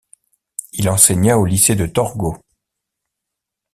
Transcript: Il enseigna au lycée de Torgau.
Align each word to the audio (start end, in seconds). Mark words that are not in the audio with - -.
Il 0.73 0.89
enseigna 0.89 1.37
au 1.37 1.45
lycée 1.45 1.75
de 1.75 1.85
Torgau. 1.85 2.35